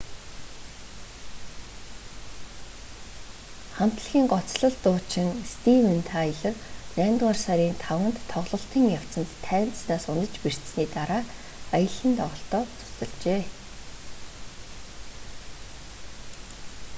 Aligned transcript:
хамтлагийн 3.77 4.27
гоцлол 4.33 4.75
дуучин 4.83 5.29
стивен 5.53 5.99
тайлор 6.11 6.55
наймдугаар 6.97 7.39
сарын 7.45 7.75
5-нд 7.85 8.17
тоглолтын 8.31 8.85
явцад 8.99 9.29
тайзнаас 9.45 10.03
унаж 10.11 10.33
бэртсэний 10.43 10.89
дараа 10.95 11.23
аялан 11.77 12.13
тоглолтоо 12.19 12.63
цуцалжээ 12.77 13.43